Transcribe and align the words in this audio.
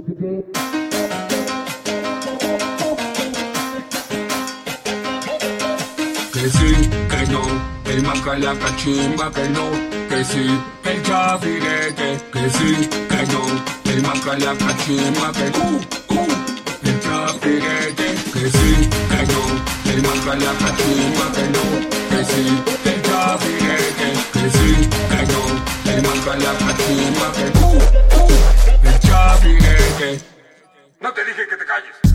Que 0.00 0.06
sí, 6.48 6.70
que 7.10 7.26
no, 7.30 7.42
el 7.84 8.02
maca 8.02 8.38
la 8.38 8.54
cachimba 8.58 9.30
que 9.30 9.48
no, 9.50 9.70
que 10.08 10.24
sí, 10.24 10.58
el 10.84 11.02
chavirete, 11.02 12.18
que 12.32 12.50
sí, 12.50 12.88
que 13.10 13.26
no, 13.26 13.42
el 13.92 14.02
maca 14.02 14.38
la 14.38 14.54
cachimba 14.56 15.32
que 15.32 15.50
uh, 15.58 15.80
uh, 16.14 16.28
el 16.82 16.96
que 17.44 18.50
sí, 18.50 18.70
que 19.10 19.22
no, 19.32 19.42
el 19.92 20.00
cachimba 20.02 21.26
que 21.34 21.44
no, 21.54 21.64
que 22.08 22.20
sí, 22.24 22.44
el 22.86 22.98
chavirete, 23.02 24.08
que 24.32 24.46
sí, 24.56 24.70
que 25.10 25.20
no, 25.30 25.42
el 25.92 26.00
maca 26.02 26.34
la 26.36 26.59
No 31.00 31.10
te 31.14 31.24
dije 31.24 31.48
que 31.48 31.56
te 31.56 31.64
calles. 31.64 32.10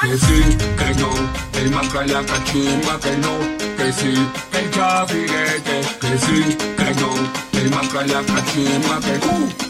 Que 0.00 0.16
sí, 0.16 0.56
que 0.78 0.94
no, 1.00 1.10
el 1.60 1.70
marca 1.70 2.06
la 2.06 2.24
cachimba 2.24 3.00
que 3.00 3.16
no, 3.18 3.36
que 3.76 3.92
sí, 3.92 4.14
el 4.52 4.70
chafirete, 4.70 5.80
que 6.00 6.18
sí, 6.18 6.56
que 6.76 6.94
no, 7.00 7.60
el 7.60 7.70
marca 7.70 8.06
la 8.06 8.22
cachimba 8.22 9.00
que 9.00 9.26
uh, 9.26 9.44
uh, 9.44 9.67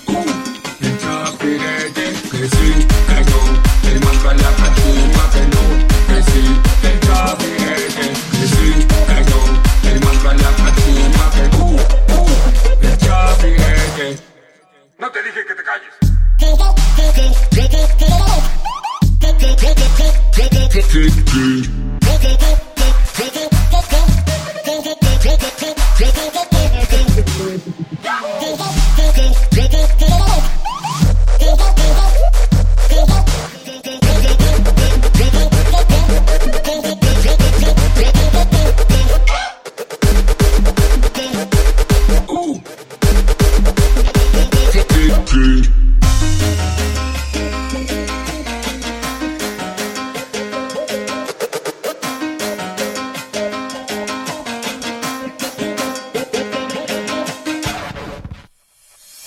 Uh. 21.01 21.79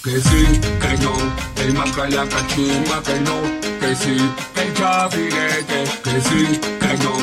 Que 0.04 0.20
sí, 0.20 0.60
que 0.82 0.98
no, 1.04 1.14
el 1.58 1.74
marca 1.76 2.10
la 2.10 2.26
cachimba 2.28 3.04
que 3.04 3.20
no, 3.20 3.38
que 3.80 3.96
sí, 3.96 4.18
el 4.56 4.74
chafirete, 4.74 5.84
que 6.04 6.22
sí, 6.22 6.60
que 6.80 6.98
no, 7.04 7.14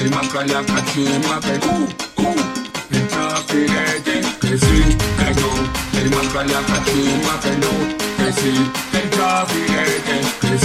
el 0.00 0.10
marca 0.10 0.46
la 0.46 0.62
cachimba 0.62 1.40
que 1.40 1.58
uh, 1.66 1.88
uh, 2.22 2.36
el 2.92 3.08
chafirete, 3.08 4.20
que 4.40 4.56
sí, 4.56 4.96
que 5.18 5.30
no, 5.40 5.50
el 6.00 6.10
marca 6.10 6.44
la 6.44 6.60
cachimba 6.62 7.40
que 7.42 7.52
no, 7.58 7.72
que 8.18 8.32
sí, 8.40 8.70
el 8.92 9.10
chafirete, 9.10 10.20
que 10.46 10.58